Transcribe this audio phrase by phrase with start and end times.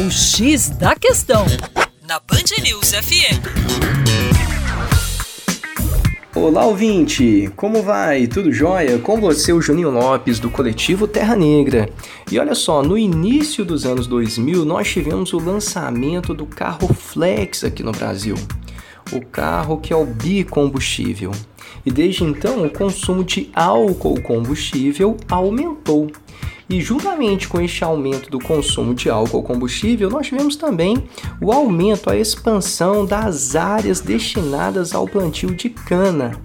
[0.00, 1.44] O X da Questão,
[2.08, 3.36] na Band News FM.
[6.34, 7.52] Olá, ouvinte!
[7.54, 8.26] Como vai?
[8.26, 8.98] Tudo jóia?
[8.98, 11.86] Com você, o Juninho Lopes, do coletivo Terra Negra.
[12.32, 17.62] E olha só, no início dos anos 2000, nós tivemos o lançamento do carro Flex
[17.62, 18.36] aqui no Brasil.
[19.12, 21.30] O carro que é o bicombustível.
[21.84, 26.10] E desde então, o consumo de álcool combustível aumentou.
[26.70, 30.96] E juntamente com este aumento do consumo de álcool combustível, nós tivemos também
[31.42, 36.40] o aumento, a expansão das áreas destinadas ao plantio de cana.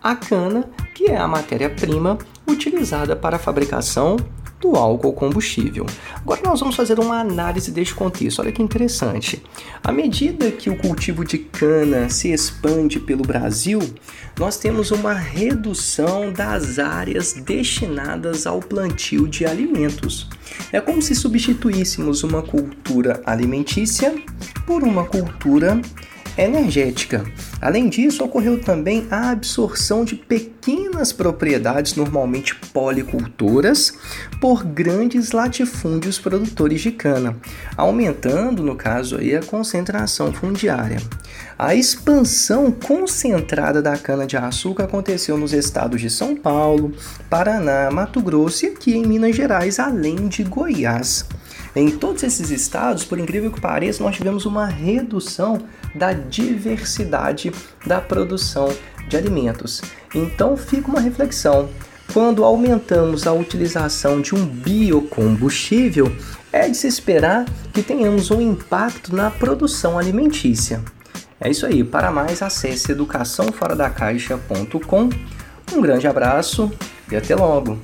[0.00, 2.16] A cana, que é a matéria-prima
[2.48, 4.16] utilizada para a fabricação
[4.64, 5.84] do álcool combustível.
[6.14, 8.40] Agora nós vamos fazer uma análise deste contexto.
[8.40, 9.42] Olha que interessante.
[9.82, 13.78] À medida que o cultivo de cana se expande pelo Brasil,
[14.38, 20.30] nós temos uma redução das áreas destinadas ao plantio de alimentos.
[20.72, 24.14] É como se substituíssemos uma cultura alimentícia
[24.66, 25.78] por uma cultura
[26.38, 27.22] energética.
[27.64, 33.94] Além disso, ocorreu também a absorção de pequenas propriedades, normalmente policultoras,
[34.38, 37.34] por grandes latifúndios produtores de cana,
[37.74, 40.98] aumentando, no caso aí, a concentração fundiária.
[41.58, 46.92] A expansão concentrada da cana-de-açúcar aconteceu nos estados de São Paulo,
[47.30, 51.24] Paraná, Mato Grosso e aqui em Minas Gerais, além de Goiás.
[51.76, 55.58] Em todos esses estados, por incrível que pareça, nós tivemos uma redução
[55.94, 57.52] da diversidade
[57.84, 58.72] da produção
[59.08, 59.82] de alimentos.
[60.14, 61.68] Então fica uma reflexão.
[62.12, 66.14] Quando aumentamos a utilização de um biocombustível,
[66.52, 70.80] é de se esperar que tenhamos um impacto na produção alimentícia.
[71.40, 71.82] É isso aí.
[71.82, 75.08] Para mais, acesse educaçãoforadacaixa.com.
[75.72, 76.70] Um grande abraço
[77.10, 77.80] e até logo!